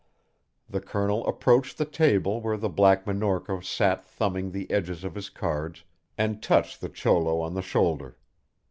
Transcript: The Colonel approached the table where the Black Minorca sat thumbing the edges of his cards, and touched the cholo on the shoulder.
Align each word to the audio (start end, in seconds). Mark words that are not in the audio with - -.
The 0.67 0.81
Colonel 0.81 1.23
approached 1.27 1.77
the 1.77 1.85
table 1.85 2.41
where 2.41 2.57
the 2.57 2.69
Black 2.69 3.05
Minorca 3.05 3.61
sat 3.63 4.03
thumbing 4.03 4.49
the 4.49 4.71
edges 4.71 5.03
of 5.03 5.13
his 5.13 5.29
cards, 5.29 5.83
and 6.17 6.41
touched 6.41 6.81
the 6.81 6.89
cholo 6.89 7.39
on 7.39 7.53
the 7.53 7.61
shoulder. 7.61 8.17